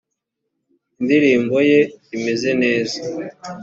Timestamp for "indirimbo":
0.99-1.55